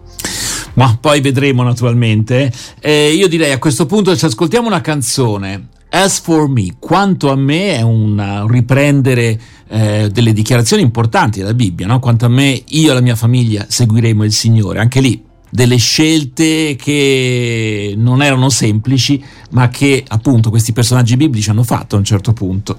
Ma 0.76 0.97
poi 1.00 1.21
vedremo 1.21 1.62
naturalmente. 1.62 2.52
Eh, 2.80 3.12
io 3.12 3.28
direi 3.28 3.52
a 3.52 3.59
questo 3.59 3.87
punto 3.87 4.16
ci 4.16 4.25
ascoltiamo 4.25 4.66
una 4.66 4.80
canzone. 4.80 5.68
As 5.88 6.21
for 6.21 6.49
me, 6.49 6.76
quanto 6.78 7.30
a 7.30 7.37
me 7.37 7.76
è 7.76 7.83
un 7.83 8.47
riprendere 8.49 9.40
eh, 9.68 10.09
delle 10.11 10.33
dichiarazioni 10.33 10.83
importanti 10.83 11.38
della 11.40 11.54
Bibbia, 11.54 11.87
no? 11.87 12.00
quanto 12.00 12.26
a 12.26 12.28
me 12.28 12.62
io 12.66 12.90
e 12.90 12.95
la 12.95 13.00
mia 13.00 13.16
famiglia 13.16 13.64
seguiremo 13.68 14.25
il 14.25 14.33
Signore, 14.33 14.80
anche 14.80 15.00
lì 15.00 15.25
delle 15.56 15.76
scelte 15.76 16.76
che 16.78 17.94
non 17.96 18.22
erano 18.22 18.50
semplici, 18.50 19.25
ma 19.52 19.70
che 19.70 20.04
appunto 20.06 20.50
questi 20.50 20.75
personaggi 20.75 21.16
biblici 21.16 21.48
hanno 21.48 21.62
fatto 21.62 21.94
a 21.96 21.98
un 21.98 22.04
certo 22.04 22.34
punto. 22.34 22.76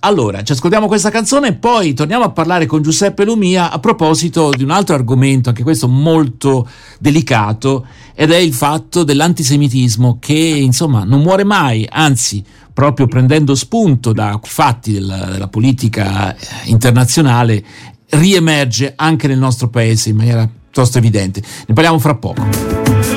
Allora, 0.00 0.42
ci 0.42 0.50
ascoltiamo 0.50 0.88
questa 0.88 1.10
canzone 1.10 1.46
e 1.46 1.52
poi 1.52 1.94
torniamo 1.94 2.24
a 2.24 2.30
parlare 2.30 2.66
con 2.66 2.82
Giuseppe 2.82 3.24
Lumia 3.24 3.70
a 3.70 3.78
proposito 3.78 4.50
di 4.50 4.64
un 4.64 4.70
altro 4.70 4.96
argomento, 4.96 5.50
anche 5.50 5.62
questo 5.62 5.86
molto 5.86 6.68
delicato, 6.98 7.86
ed 8.12 8.32
è 8.32 8.38
il 8.38 8.52
fatto 8.52 9.04
dell'antisemitismo 9.04 10.18
che 10.18 10.34
insomma 10.34 11.04
non 11.04 11.20
muore 11.20 11.44
mai, 11.44 11.86
anzi 11.88 12.42
proprio 12.72 13.06
prendendo 13.06 13.54
spunto 13.54 14.12
da 14.12 14.36
fatti 14.42 14.90
della, 14.90 15.26
della 15.26 15.48
politica 15.48 16.34
internazionale 16.64 17.64
riemerge 18.08 18.94
anche 18.96 19.28
nel 19.28 19.38
nostro 19.38 19.68
paese 19.68 20.10
in 20.10 20.16
maniera 20.16 20.50
piuttosto 20.76 20.98
evidente. 20.98 21.42
Ne 21.66 21.74
parliamo 21.74 21.98
fra 21.98 22.14
poco. 22.14 23.15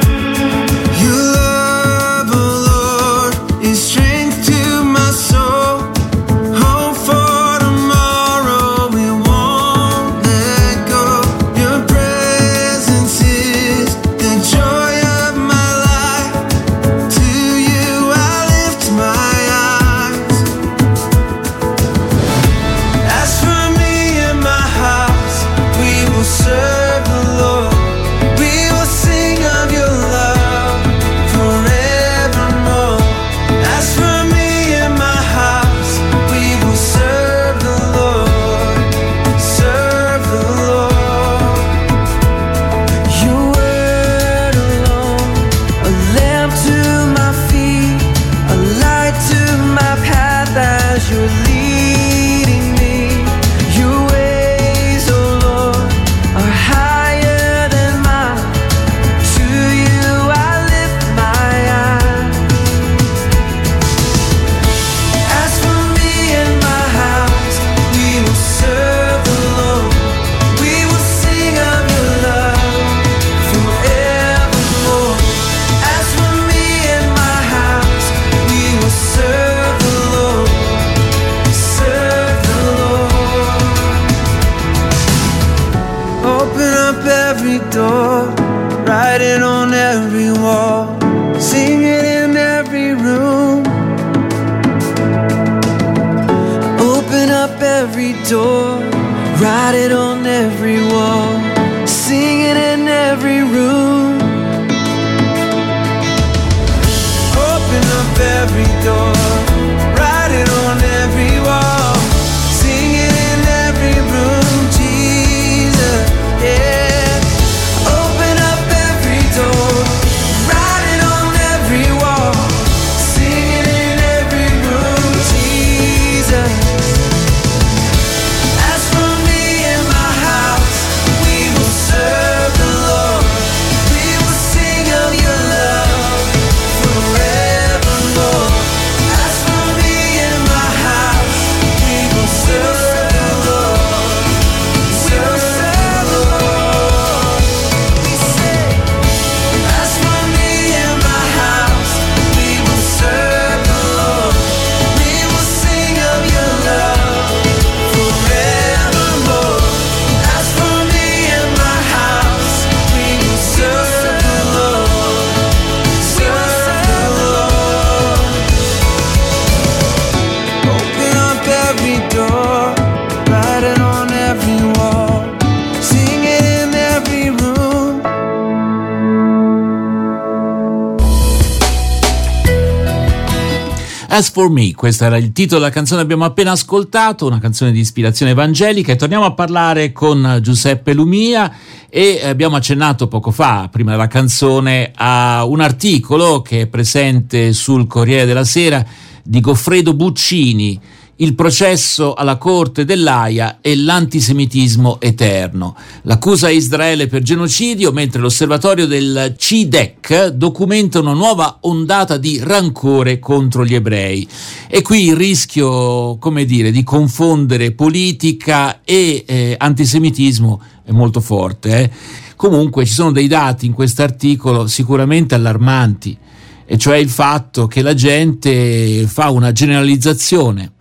As 184.19 184.31
for 184.31 184.49
Me, 184.51 184.73
questo 184.73 185.05
era 185.05 185.15
il 185.15 185.31
titolo 185.31 185.61
della 185.61 185.71
canzone 185.71 185.99
che 185.99 186.03
abbiamo 186.03 186.25
appena 186.25 186.51
ascoltato, 186.51 187.25
una 187.25 187.39
canzone 187.39 187.71
di 187.71 187.79
ispirazione 187.79 188.33
evangelica. 188.33 188.91
E 188.91 188.97
torniamo 188.97 189.23
a 189.23 189.31
parlare 189.31 189.93
con 189.93 190.39
Giuseppe 190.41 190.91
Lumia 190.93 191.49
e 191.89 192.19
abbiamo 192.25 192.57
accennato 192.57 193.07
poco 193.07 193.31
fa, 193.31 193.69
prima 193.71 193.91
della 193.91 194.07
canzone, 194.07 194.91
a 194.93 195.45
un 195.45 195.61
articolo 195.61 196.41
che 196.41 196.63
è 196.63 196.67
presente 196.67 197.53
sul 197.53 197.87
Corriere 197.87 198.25
della 198.25 198.43
Sera 198.43 198.85
di 199.23 199.39
Goffredo 199.39 199.93
Buccini 199.93 200.77
il 201.21 201.35
processo 201.35 202.13
alla 202.13 202.37
corte 202.37 202.85
dell'AIA 202.85 203.59
e 203.61 203.75
l'antisemitismo 203.75 205.01
eterno. 205.01 205.75
L'accusa 206.03 206.47
a 206.47 206.51
Israele 206.51 207.07
per 207.07 207.21
genocidio, 207.21 207.91
mentre 207.91 208.21
l'osservatorio 208.21 208.85
del 208.85 209.35
CIDEC 209.37 210.27
documenta 210.27 210.99
una 210.99 211.13
nuova 211.13 211.57
ondata 211.61 212.17
di 212.17 212.39
rancore 212.41 213.19
contro 213.19 213.65
gli 213.65 213.75
ebrei. 213.75 214.27
E 214.67 214.81
qui 214.81 215.07
il 215.07 215.15
rischio, 215.15 216.17
come 216.19 216.45
dire, 216.45 216.71
di 216.71 216.83
confondere 216.83 217.71
politica 217.71 218.81
e 218.85 219.23
eh, 219.27 219.55
antisemitismo 219.57 220.61
è 220.85 220.91
molto 220.91 221.19
forte. 221.19 221.79
Eh? 221.81 221.91
Comunque 222.37 222.85
ci 222.85 222.93
sono 222.93 223.11
dei 223.11 223.27
dati 223.27 223.65
in 223.65 223.73
questo 223.73 224.03
articolo 224.03 224.67
sicuramente 224.67 225.35
allarmanti, 225.35 226.17
e 226.65 226.77
cioè 226.77 226.95
il 226.95 227.09
fatto 227.09 227.67
che 227.67 227.81
la 227.81 227.93
gente 227.93 229.05
fa 229.07 229.29
una 229.31 229.51
generalizzazione 229.51 230.73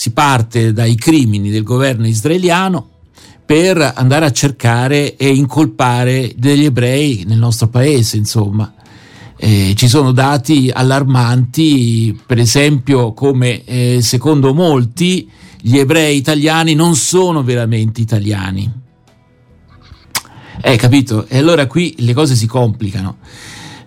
si 0.00 0.12
parte 0.12 0.72
dai 0.72 0.94
crimini 0.94 1.50
del 1.50 1.62
governo 1.62 2.06
israeliano 2.06 2.88
per 3.44 3.92
andare 3.96 4.24
a 4.24 4.32
cercare 4.32 5.14
e 5.14 5.28
incolpare 5.28 6.32
degli 6.38 6.64
ebrei 6.64 7.24
nel 7.26 7.36
nostro 7.36 7.68
paese, 7.68 8.16
insomma. 8.16 8.72
Eh, 9.36 9.74
ci 9.76 9.88
sono 9.88 10.12
dati 10.12 10.70
allarmanti, 10.72 12.18
per 12.24 12.38
esempio 12.38 13.12
come 13.12 13.62
eh, 13.64 13.98
secondo 14.00 14.54
molti 14.54 15.28
gli 15.60 15.76
ebrei 15.76 16.16
italiani 16.16 16.72
non 16.72 16.96
sono 16.96 17.42
veramente 17.42 18.00
italiani. 18.00 18.72
Eh, 20.62 20.76
capito? 20.76 21.26
E 21.28 21.36
allora 21.36 21.66
qui 21.66 21.94
le 21.98 22.14
cose 22.14 22.34
si 22.34 22.46
complicano 22.46 23.18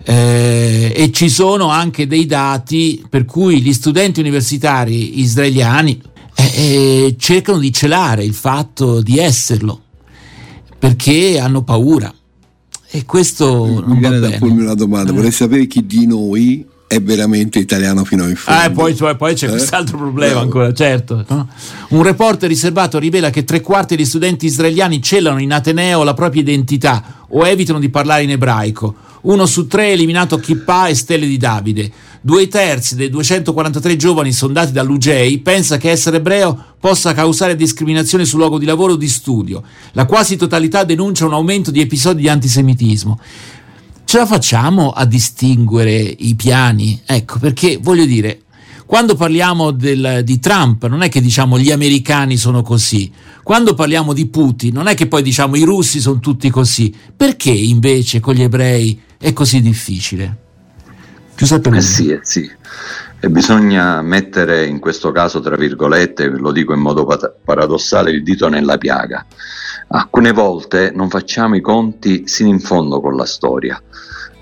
eh, 0.04 0.92
e 0.94 1.10
ci 1.12 1.28
sono 1.28 1.68
anche 1.68 2.06
dei 2.06 2.26
dati 2.26 3.04
per 3.08 3.24
cui 3.24 3.60
gli 3.62 3.72
studenti 3.72 4.20
universitari 4.20 5.20
israeliani 5.20 6.00
eh, 6.34 6.42
eh, 6.54 7.16
cercano 7.18 7.58
di 7.58 7.72
celare 7.72 8.24
il 8.24 8.34
fatto 8.34 9.00
di 9.00 9.18
esserlo 9.18 9.80
perché 10.78 11.38
hanno 11.38 11.62
paura 11.62 12.12
E 12.90 13.04
questo 13.06 13.64
mi 13.64 13.74
non 13.86 13.98
viene 13.98 14.14
va 14.16 14.20
da 14.20 14.26
bene. 14.28 14.38
pormi 14.38 14.60
una 14.62 14.74
domanda, 14.74 15.10
Eh. 15.10 15.14
vorrei 15.14 15.32
sapere 15.32 15.66
chi 15.66 15.86
di 15.86 16.06
noi 16.06 16.64
è 16.86 17.00
veramente 17.00 17.58
italiano 17.58 18.04
fino 18.04 18.28
in 18.28 18.36
fondo. 18.36 18.60
Ah, 18.60 18.70
poi, 18.70 18.94
poi- 18.94 19.16
poi 19.16 19.34
c'è 19.34 19.46
Eh? 19.46 19.50
quest'altro 19.50 19.96
problema 19.96 20.32
Bravo. 20.32 20.44
ancora, 20.44 20.72
certo. 20.72 21.24
no? 21.28 21.48
Un 21.88 22.02
report 22.04 22.44
riservato 22.44 22.98
rivela 22.98 23.30
che 23.30 23.42
tre 23.42 23.60
quarti 23.62 23.96
degli 23.96 24.04
studenti 24.04 24.46
israeliani 24.46 25.02
celano 25.02 25.40
in 25.40 25.52
Ateneo 25.52 26.04
la 26.04 26.14
propria 26.14 26.42
identità 26.42 27.24
o 27.30 27.44
evitano 27.46 27.80
di 27.80 27.88
parlare 27.88 28.22
in 28.22 28.30
ebraico. 28.30 28.94
Uno 29.24 29.46
su 29.46 29.66
tre 29.66 29.84
ha 29.86 29.92
eliminato 29.92 30.36
kippah 30.36 30.88
e 30.88 30.94
stelle 30.94 31.26
di 31.26 31.38
Davide. 31.38 31.90
Due 32.20 32.46
terzi 32.46 32.94
dei 32.94 33.08
243 33.08 33.96
giovani 33.96 34.32
sondati 34.32 34.72
dall'UGEI 34.72 35.38
pensa 35.38 35.78
che 35.78 35.90
essere 35.90 36.18
ebreo 36.18 36.74
possa 36.78 37.14
causare 37.14 37.56
discriminazione 37.56 38.26
sul 38.26 38.40
luogo 38.40 38.58
di 38.58 38.66
lavoro 38.66 38.92
o 38.92 38.96
di 38.96 39.08
studio. 39.08 39.62
La 39.92 40.04
quasi 40.04 40.36
totalità 40.36 40.84
denuncia 40.84 41.24
un 41.24 41.32
aumento 41.32 41.70
di 41.70 41.80
episodi 41.80 42.22
di 42.22 42.28
antisemitismo. 42.28 43.18
Ce 44.04 44.18
la 44.18 44.26
facciamo 44.26 44.90
a 44.90 45.06
distinguere 45.06 45.96
i 46.00 46.34
piani? 46.34 47.00
Ecco, 47.06 47.38
perché 47.38 47.78
voglio 47.80 48.04
dire, 48.04 48.42
quando 48.84 49.14
parliamo 49.14 49.70
del- 49.70 50.20
di 50.22 50.38
Trump 50.38 50.86
non 50.86 51.00
è 51.00 51.08
che 51.08 51.22
diciamo 51.22 51.58
gli 51.58 51.70
americani 51.70 52.36
sono 52.36 52.60
così, 52.60 53.10
quando 53.42 53.72
parliamo 53.72 54.12
di 54.12 54.26
Putin 54.26 54.74
non 54.74 54.86
è 54.86 54.94
che 54.94 55.06
poi 55.06 55.22
diciamo 55.22 55.56
i 55.56 55.62
russi 55.62 56.00
sono 56.00 56.20
tutti 56.20 56.50
così, 56.50 56.94
perché 57.16 57.50
invece 57.50 58.20
con 58.20 58.34
gli 58.34 58.42
ebrei 58.42 59.00
è 59.24 59.32
così 59.32 59.62
difficile? 59.62 60.36
Giuseppe 61.34 61.70
Eh 61.70 61.80
sì, 61.80 62.10
eh 62.10 62.20
sì. 62.20 62.50
E 63.20 63.30
bisogna 63.30 64.02
mettere 64.02 64.66
in 64.66 64.80
questo 64.80 65.12
caso, 65.12 65.40
tra 65.40 65.56
virgolette, 65.56 66.26
lo 66.28 66.52
dico 66.52 66.74
in 66.74 66.80
modo 66.80 67.06
paradossale, 67.42 68.10
il 68.10 68.22
dito 68.22 68.50
nella 68.50 68.76
piaga. 68.76 69.24
Alcune 69.88 70.32
volte 70.32 70.92
non 70.94 71.08
facciamo 71.08 71.56
i 71.56 71.62
conti 71.62 72.28
sino 72.28 72.50
in 72.50 72.60
fondo 72.60 73.00
con 73.00 73.16
la 73.16 73.24
storia. 73.24 73.82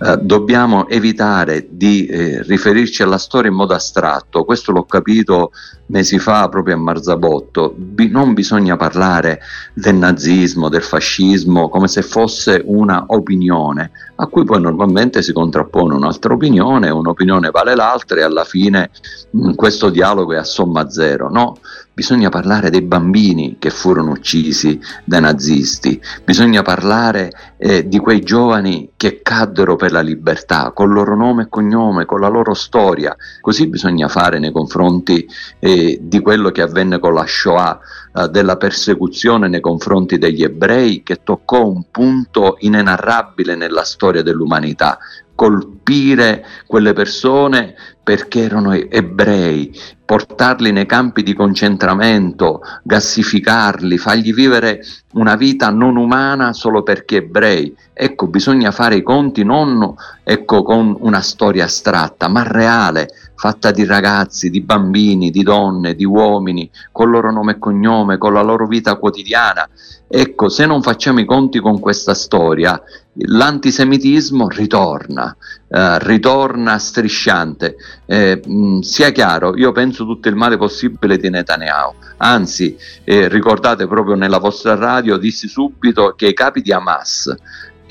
Eh, 0.04 0.18
dobbiamo 0.21 0.88
evitare 0.88 1.68
di 1.71 2.06
eh, 2.06 2.42
riferirci 2.42 3.04
alla 3.04 3.18
storia 3.18 3.50
in 3.50 3.56
modo 3.56 3.73
astratto, 3.73 4.42
questo 4.44 4.73
l'ho 4.73 4.82
capito 4.82 5.52
mesi 5.87 6.18
fa 6.18 6.49
proprio 6.49 6.75
a 6.75 6.78
Marzabotto, 6.78 7.73
Bi- 7.76 8.09
non 8.09 8.35
bisogna 8.35 8.76
parlare 8.76 9.40
del 9.75 9.94
nazismo, 9.94 10.68
del 10.68 10.82
fascismo 10.82 11.68
come 11.68 11.87
se 11.87 12.02
fosse 12.02 12.62
una 12.64 13.04
opinione, 13.09 13.92
a 14.16 14.26
cui 14.26 14.42
poi 14.42 14.61
normalmente 14.61 15.23
si 15.23 15.32
contrappone 15.32 15.94
un'altra 15.94 16.32
opinione, 16.32 16.90
un'opinione 16.90 17.50
vale 17.50 17.76
l'altra 17.76 18.18
e 18.18 18.23
alla 18.25 18.44
fine 18.44 18.90
mh, 19.30 19.52
questo 19.54 19.88
dialogo 19.88 20.32
è 20.32 20.38
a 20.38 20.44
somma 20.44 20.90
zero. 20.90 21.30
No, 21.30 21.59
bisogna 21.92 22.30
parlare 22.30 22.71
dei 22.71 22.82
bambini 22.82 23.56
che 23.59 23.71
furono 23.71 24.12
uccisi 24.12 24.80
dai 25.04 25.21
nazisti, 25.21 26.00
bisogna 26.25 26.62
parlare 26.62 27.30
eh, 27.64 27.87
di 27.87 27.99
quei 27.99 28.23
giovani 28.23 28.90
che 28.97 29.23
caddero 29.23 29.76
per 29.76 29.92
la 29.92 30.00
libertà, 30.00 30.73
col 30.73 30.90
loro 30.90 31.14
nome 31.14 31.45
e 31.45 31.49
cognome, 31.49 32.07
con 32.07 32.19
la 32.19 32.26
loro 32.26 32.54
storia. 32.54 33.16
Così 33.40 33.69
bisogna 33.69 34.09
fare 34.09 34.40
nei 34.40 34.50
confronti 34.50 35.25
eh, 35.61 35.97
di 36.02 36.19
quello 36.19 36.50
che 36.50 36.61
avvenne 36.61 36.99
con 36.99 37.14
la 37.14 37.25
Shoah, 37.25 37.78
eh, 38.14 38.28
della 38.28 38.57
persecuzione 38.57 39.49
nei 39.49 39.61
confronti 39.61 40.19
degli 40.19 40.42
ebrei 40.42 41.02
che 41.02 41.21
toccò 41.23 41.66
un 41.66 41.85
punto 41.90 42.57
inenarrabile 42.61 43.54
nella 43.54 43.85
storia 43.85 44.23
dell'umanità. 44.23 44.99
Colpire 45.35 46.45
quelle 46.66 46.92
persone 46.92 47.75
perché 48.02 48.42
erano 48.42 48.75
ebrei, 48.75 49.75
portarli 50.04 50.73
nei 50.73 50.85
campi 50.85 51.23
di 51.23 51.33
concentramento, 51.33 52.61
gassificarli, 52.83 53.97
fargli 53.97 54.35
vivere 54.35 54.85
una 55.14 55.35
vita 55.37 55.71
non 55.71 55.97
umana 55.97 56.52
solo 56.52 56.83
perché 56.83 57.16
ebrei. 57.16 57.75
Ecco, 57.95 58.26
bisogna 58.26 58.73
fare 58.73 58.97
i 58.97 59.02
conti 59.02 59.42
non 59.42 59.95
ecco, 60.23 60.62
con 60.62 60.97
una 61.00 61.21
storia 61.21 61.64
astratta, 61.64 62.28
ma 62.28 62.42
reale, 62.42 63.09
fatta 63.42 63.72
di 63.72 63.84
ragazzi, 63.84 64.50
di 64.50 64.61
bambini, 64.61 65.32
di 65.32 65.42
donne, 65.42 65.96
di 65.96 66.04
uomini, 66.04 66.70
con 66.92 67.06
il 67.06 67.14
loro 67.14 67.32
nome 67.32 67.54
e 67.54 67.58
cognome, 67.58 68.16
con 68.16 68.32
la 68.32 68.40
loro 68.40 68.68
vita 68.68 68.94
quotidiana. 68.94 69.68
Ecco, 70.06 70.49
se 70.49 70.64
non 70.64 70.80
facciamo 70.80 71.18
i 71.18 71.25
conti 71.25 71.58
con 71.58 71.80
questa 71.80 72.14
storia, 72.14 72.80
l'antisemitismo 73.14 74.46
ritorna, 74.46 75.37
eh, 75.66 75.99
ritorna 76.04 76.78
strisciante. 76.78 77.75
Eh, 78.06 78.40
mh, 78.46 78.78
sia 78.78 79.11
chiaro, 79.11 79.56
io 79.56 79.72
penso 79.72 80.04
tutto 80.04 80.28
il 80.28 80.37
male 80.37 80.56
possibile 80.56 81.16
di 81.16 81.28
Netanyahu, 81.28 81.94
anzi, 82.18 82.76
eh, 83.02 83.26
ricordate 83.26 83.88
proprio 83.88 84.14
nella 84.14 84.38
vostra 84.38 84.76
radio, 84.76 85.16
dissi 85.16 85.48
subito 85.48 86.14
che 86.14 86.28
i 86.28 86.33
capi 86.33 86.62
di 86.62 86.70
Hamas 86.70 87.35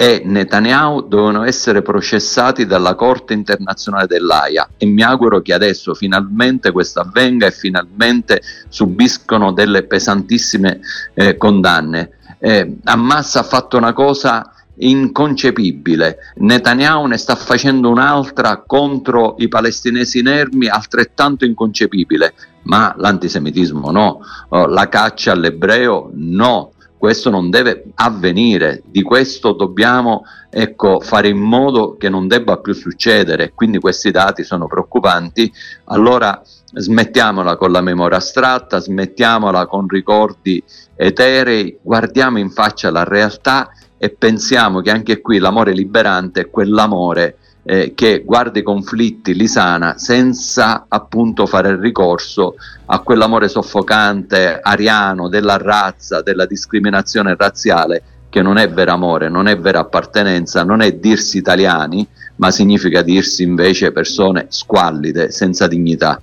e 0.02 0.24
Netanyahu 0.26 1.08
devono 1.08 1.44
essere 1.44 1.84
processati 1.84 2.66
dalla 2.66 2.96
Corte 2.96 3.34
internazionale 3.34 4.08
dell'AIA 4.08 4.70
e 4.76 4.88
mi 4.88 5.04
auguro 5.04 5.42
che 5.42 5.54
adesso 5.54 5.94
finalmente 5.94 6.72
questo 6.72 7.02
avvenga 7.02 7.46
e 7.46 7.52
finalmente 7.52 8.42
subiscono 8.68 9.52
delle 9.52 9.84
pesantissime 9.84 10.80
eh, 11.14 11.38
condanne. 11.38 12.14
Eh, 12.40 12.78
Hamas 12.84 13.36
ha 13.36 13.44
fatto 13.44 13.78
una 13.78 13.94
cosa 13.94 14.52
inconcepibile, 14.78 16.18
Netanyahu 16.38 17.06
ne 17.06 17.18
sta 17.18 17.36
facendo 17.36 17.88
un'altra 17.92 18.64
contro 18.66 19.36
i 19.38 19.48
palestinesi 19.48 20.18
inermi 20.18 20.68
altrettanto 20.68 21.46
inconcepibile, 21.46 22.34
ma 22.64 22.92
l'antisemitismo 22.98 23.92
no, 23.92 24.22
Oh, 24.50 24.66
la 24.66 24.90
caccia 24.90 25.34
all'ebreo 25.34 26.10
no, 26.14 26.71
questo 27.02 27.32
non 27.32 27.50
deve 27.50 27.86
avvenire, 27.96 28.84
di 28.86 29.02
questo 29.02 29.54
dobbiamo 29.54 30.24
ecco, 30.52 31.00
fare 31.00 31.30
in 31.30 31.40
modo 31.40 31.98
che 31.98 32.10
non 32.10 32.28
debba 32.28 32.58
più 32.58 32.74
succedere, 32.74 33.54
quindi 33.56 33.80
questi 33.80 34.12
dati 34.12 34.44
sono 34.44 34.68
preoccupanti, 34.68 35.52
allora 35.86 36.40
smettiamola 36.72 37.56
con 37.56 37.72
la 37.72 37.82
memoria 37.82 38.18
astratta, 38.18 38.78
smettiamola 38.78 39.66
con 39.66 39.88
ricordi 39.88 40.64
eterei, 40.96 41.76
guardiamo 41.82 42.38
in 42.38 42.52
faccia 42.52 42.92
la 42.92 43.04
realtà 43.04 43.72
e 43.98 44.12
pensiamo 44.12 44.82
che 44.82 44.92
anche 44.92 45.22
qui 45.22 45.40
l'amore 45.40 45.74
liberante 45.74 46.42
è 46.42 46.50
quell'amore 46.52 47.38
eh, 47.64 47.94
che 47.96 48.24
guarda 48.26 48.60
i 48.60 48.64
conflitti, 48.64 49.36
li 49.36 49.48
sana 49.48 49.98
senza 49.98 50.86
appunto 50.88 51.46
fare 51.46 51.80
ricorso 51.80 52.56
a 52.86 53.00
quell'amore 53.00 53.48
soffocante, 53.48 54.60
ariano, 54.62 55.30
della 55.30 55.58
razza, 55.58 56.22
della 56.22 56.46
discriminazione 56.46 57.36
razziale, 57.38 58.04
che 58.30 58.42
non 58.42 58.58
è 58.58 58.70
vero 58.70 58.94
amore, 58.94 59.30
non 59.30 59.48
è 59.48 59.58
vera 59.58 59.80
appartenenza, 59.80 60.64
non 60.64 60.82
è 60.82 60.94
dirsi 60.94 61.38
italiani, 61.38 62.08
ma 62.38 62.50
significa 62.50 63.02
dirsi 63.02 63.44
invece 63.44 63.92
persone 63.92 64.48
squallide, 64.50 65.32
senza 65.32 65.68
dignità. 65.68 66.20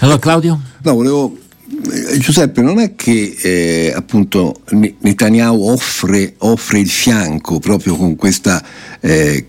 Allora 0.00 0.18
Claudio? 0.18 0.58
No, 0.82 0.94
volevo 0.94 1.36
Giuseppe, 2.18 2.62
non 2.62 2.78
è 2.78 2.94
che 2.94 3.36
eh, 3.42 3.92
appunto 3.94 4.60
Ne- 4.70 4.94
Netanyahu 4.98 5.68
offre, 5.68 6.34
offre 6.38 6.78
il 6.78 6.88
fianco 6.88 7.58
proprio 7.58 7.96
con 7.96 8.16
questo 8.16 8.58
eh, 9.00 9.46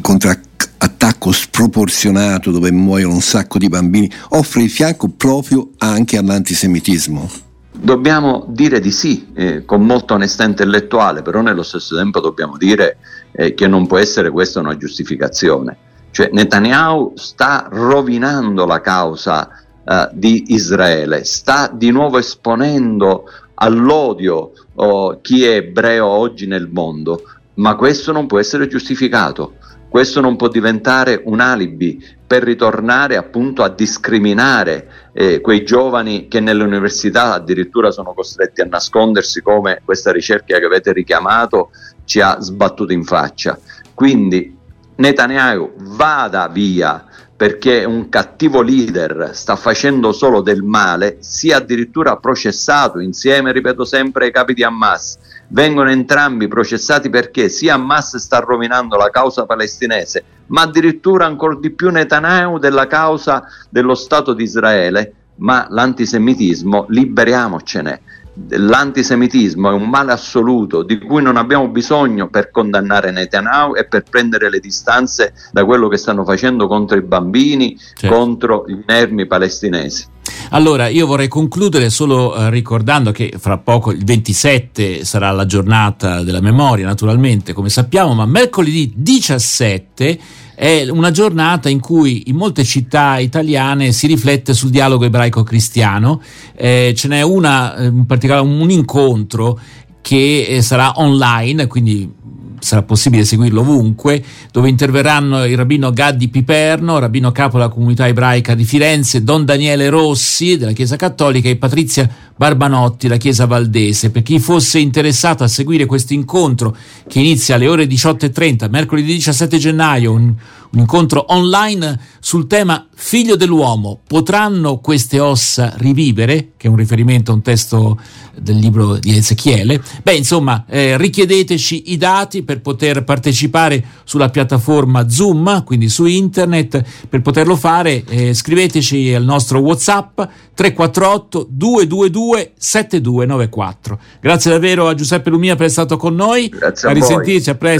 contrattacco 0.00 1.32
sproporzionato 1.32 2.50
dove 2.50 2.72
muoiono 2.72 3.14
un 3.14 3.20
sacco 3.20 3.58
di 3.58 3.68
bambini, 3.68 4.10
offre 4.30 4.62
il 4.62 4.70
fianco 4.70 5.08
proprio 5.08 5.70
anche 5.78 6.16
all'antisemitismo? 6.16 7.30
Dobbiamo 7.72 8.46
dire 8.48 8.80
di 8.80 8.90
sì, 8.90 9.28
eh, 9.34 9.64
con 9.64 9.84
molta 9.84 10.14
onestà 10.14 10.44
intellettuale, 10.44 11.22
però 11.22 11.40
nello 11.40 11.62
stesso 11.62 11.96
tempo 11.96 12.20
dobbiamo 12.20 12.56
dire 12.56 12.96
eh, 13.32 13.54
che 13.54 13.66
non 13.66 13.86
può 13.86 13.98
essere 13.98 14.30
questa 14.30 14.60
una 14.60 14.76
giustificazione. 14.76 15.76
Cioè 16.10 16.30
Netanyahu 16.32 17.12
sta 17.14 17.68
rovinando 17.70 18.66
la 18.66 18.80
causa 18.80 19.48
eh, 19.90 20.08
di 20.12 20.44
Israele, 20.54 21.24
sta 21.24 21.68
di 21.72 21.90
nuovo 21.90 22.18
esponendo 22.18 23.24
all'odio 23.54 24.52
oh, 24.76 25.20
chi 25.20 25.44
è 25.44 25.56
ebreo 25.56 26.06
oggi 26.06 26.46
nel 26.46 26.68
mondo, 26.70 27.24
ma 27.54 27.74
questo 27.74 28.12
non 28.12 28.28
può 28.28 28.38
essere 28.38 28.68
giustificato. 28.68 29.54
Questo 29.88 30.20
non 30.20 30.36
può 30.36 30.46
diventare 30.46 31.20
un 31.24 31.40
alibi 31.40 32.00
per 32.24 32.44
ritornare 32.44 33.16
appunto 33.16 33.64
a 33.64 33.68
discriminare 33.68 35.10
eh, 35.12 35.40
quei 35.40 35.64
giovani 35.64 36.28
che 36.28 36.38
nelle 36.38 36.62
università 36.62 37.34
addirittura 37.34 37.90
sono 37.90 38.12
costretti 38.12 38.60
a 38.60 38.66
nascondersi 38.66 39.42
come 39.42 39.82
questa 39.84 40.12
ricerca 40.12 40.56
che 40.56 40.64
avete 40.64 40.92
richiamato 40.92 41.70
ci 42.04 42.20
ha 42.20 42.40
sbattuto 42.40 42.92
in 42.92 43.02
faccia. 43.02 43.58
Quindi 43.92 44.56
Netanyahu 44.94 45.72
vada 45.96 46.46
via 46.46 47.06
perché 47.40 47.84
un 47.86 48.10
cattivo 48.10 48.60
leader 48.60 49.30
sta 49.32 49.56
facendo 49.56 50.12
solo 50.12 50.42
del 50.42 50.62
male, 50.62 51.16
sia 51.20 51.56
addirittura 51.56 52.18
processato 52.18 52.98
insieme, 52.98 53.50
ripeto 53.50 53.82
sempre, 53.86 54.26
ai 54.26 54.30
capi 54.30 54.52
di 54.52 54.62
Hamas. 54.62 55.16
Vengono 55.48 55.88
entrambi 55.88 56.48
processati 56.48 57.08
perché 57.08 57.48
sia 57.48 57.76
Hamas 57.76 58.18
sta 58.18 58.40
rovinando 58.40 58.98
la 58.98 59.08
causa 59.08 59.46
palestinese, 59.46 60.22
ma 60.48 60.60
addirittura 60.60 61.24
ancora 61.24 61.56
di 61.58 61.70
più 61.70 61.88
Netanyahu 61.88 62.58
della 62.58 62.86
causa 62.86 63.42
dello 63.70 63.94
Stato 63.94 64.34
di 64.34 64.42
Israele. 64.42 65.14
Ma 65.36 65.66
l'antisemitismo 65.70 66.84
liberiamocene. 66.90 68.02
L'antisemitismo 68.48 69.70
è 69.70 69.72
un 69.72 69.88
male 69.88 70.12
assoluto 70.12 70.82
di 70.82 70.98
cui 70.98 71.22
non 71.22 71.36
abbiamo 71.36 71.68
bisogno 71.68 72.28
per 72.28 72.50
condannare 72.50 73.10
Netanyahu 73.10 73.76
e 73.76 73.86
per 73.86 74.04
prendere 74.08 74.50
le 74.50 74.60
distanze 74.60 75.32
da 75.52 75.64
quello 75.64 75.88
che 75.88 75.96
stanno 75.96 76.24
facendo 76.24 76.66
contro 76.66 76.96
i 76.96 77.02
bambini, 77.02 77.76
certo. 77.76 78.14
contro 78.14 78.64
i 78.68 78.80
inermi 78.80 79.26
palestinesi. 79.26 80.06
Allora, 80.52 80.88
io 80.88 81.06
vorrei 81.06 81.28
concludere 81.28 81.90
solo 81.90 82.34
eh, 82.34 82.50
ricordando 82.50 83.12
che 83.12 83.32
fra 83.38 83.58
poco 83.58 83.92
il 83.92 84.04
27 84.04 85.04
sarà 85.04 85.30
la 85.30 85.46
giornata 85.46 86.24
della 86.24 86.40
memoria, 86.40 86.86
naturalmente, 86.86 87.52
come 87.52 87.68
sappiamo, 87.68 88.14
ma 88.14 88.26
mercoledì 88.26 88.92
17 88.96 90.18
è 90.56 90.88
una 90.90 91.12
giornata 91.12 91.68
in 91.68 91.78
cui 91.78 92.24
in 92.26 92.34
molte 92.34 92.64
città 92.64 93.18
italiane 93.18 93.92
si 93.92 94.08
riflette 94.08 94.52
sul 94.52 94.70
dialogo 94.70 95.04
ebraico-cristiano. 95.04 96.20
Eh, 96.56 96.94
ce 96.96 97.06
n'è 97.06 97.22
una, 97.22 97.76
eh, 97.76 97.86
in 97.86 98.06
particolare 98.06 98.42
un 98.42 98.70
incontro 98.70 99.56
che 100.00 100.46
eh, 100.48 100.62
sarà 100.62 100.94
online, 100.96 101.68
quindi 101.68 102.12
sarà 102.60 102.82
possibile 102.82 103.24
seguirlo 103.24 103.60
ovunque, 103.60 104.22
dove 104.52 104.68
interverranno 104.68 105.44
il 105.44 105.56
rabbino 105.56 105.92
Gaddi 105.92 106.28
Piperno, 106.28 106.98
rabbino 106.98 107.32
capo 107.32 107.58
della 107.58 107.68
comunità 107.68 108.06
ebraica 108.06 108.54
di 108.54 108.64
Firenze, 108.64 109.24
Don 109.24 109.44
Daniele 109.44 109.88
Rossi 109.88 110.56
della 110.56 110.72
Chiesa 110.72 110.96
Cattolica 110.96 111.48
e 111.48 111.56
Patrizia 111.56 112.08
Barbanotti, 112.40 113.06
la 113.06 113.18
Chiesa 113.18 113.44
Valdese. 113.44 114.10
Per 114.10 114.22
chi 114.22 114.38
fosse 114.38 114.78
interessato 114.78 115.44
a 115.44 115.46
seguire 115.46 115.84
questo 115.84 116.14
incontro 116.14 116.74
che 117.06 117.18
inizia 117.18 117.56
alle 117.56 117.68
ore 117.68 117.84
18.30, 117.84 118.70
mercoledì 118.70 119.12
17 119.12 119.58
gennaio, 119.58 120.12
un, 120.12 120.34
un 120.70 120.78
incontro 120.78 121.26
online 121.34 122.00
sul 122.18 122.46
tema 122.46 122.86
Figlio 122.94 123.36
dell'uomo, 123.36 123.98
potranno 124.06 124.78
queste 124.78 125.20
ossa 125.20 125.74
rivivere? 125.76 126.52
Che 126.56 126.66
è 126.66 126.70
un 126.70 126.76
riferimento 126.76 127.30
a 127.30 127.34
un 127.34 127.42
testo 127.42 127.98
del 128.38 128.56
libro 128.56 128.96
di 128.96 129.16
Ezechiele. 129.16 129.82
Beh, 130.02 130.14
insomma, 130.14 130.64
eh, 130.66 130.96
richiedeteci 130.96 131.92
i 131.92 131.96
dati 131.98 132.42
per 132.42 132.60
poter 132.60 133.04
partecipare 133.04 133.84
sulla 134.04 134.30
piattaforma 134.30 135.08
Zoom, 135.10 135.64
quindi 135.64 135.88
su 135.88 136.06
internet. 136.06 136.82
Per 137.08 137.20
poterlo 137.20 137.56
fare, 137.56 138.04
eh, 138.06 138.32
scriveteci 138.32 139.12
al 139.12 139.24
nostro 139.24 139.60
WhatsApp 139.60 140.20
348 140.54 141.46
222 141.50 142.29
7294. 142.56 143.98
Grazie 144.20 144.50
davvero 144.50 144.88
a 144.88 144.94
Giuseppe 144.94 145.30
Lumia 145.30 145.56
per 145.56 145.66
essere 145.66 145.86
stato 145.86 146.00
con 146.00 146.14
noi. 146.14 146.48
Grazie 146.48 146.88
a, 146.88 146.90
a 146.90 146.94
risentirci, 146.94 147.50
a 147.50 147.54
presto. 147.54 147.78